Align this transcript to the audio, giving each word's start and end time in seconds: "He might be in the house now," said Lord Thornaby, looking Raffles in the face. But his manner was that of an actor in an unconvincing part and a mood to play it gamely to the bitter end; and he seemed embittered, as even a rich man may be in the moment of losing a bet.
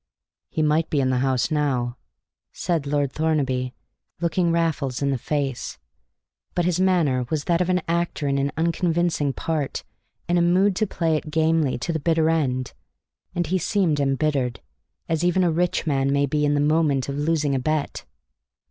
"He 0.49 0.63
might 0.63 0.89
be 0.89 0.99
in 0.99 1.11
the 1.11 1.19
house 1.19 1.51
now," 1.51 1.95
said 2.51 2.87
Lord 2.87 3.13
Thornaby, 3.13 3.75
looking 4.19 4.51
Raffles 4.51 4.99
in 5.03 5.11
the 5.11 5.17
face. 5.19 5.77
But 6.55 6.65
his 6.65 6.79
manner 6.79 7.27
was 7.29 7.43
that 7.43 7.61
of 7.61 7.69
an 7.69 7.83
actor 7.87 8.27
in 8.27 8.39
an 8.39 8.51
unconvincing 8.57 9.31
part 9.31 9.83
and 10.27 10.39
a 10.39 10.41
mood 10.41 10.75
to 10.77 10.87
play 10.87 11.17
it 11.17 11.29
gamely 11.29 11.77
to 11.77 11.93
the 11.93 11.99
bitter 11.99 12.31
end; 12.31 12.73
and 13.35 13.45
he 13.45 13.59
seemed 13.59 13.99
embittered, 13.99 14.59
as 15.07 15.23
even 15.23 15.43
a 15.43 15.51
rich 15.51 15.85
man 15.85 16.11
may 16.11 16.25
be 16.25 16.45
in 16.45 16.55
the 16.55 16.61
moment 16.61 17.07
of 17.07 17.19
losing 17.19 17.53
a 17.53 17.59
bet. 17.59 18.03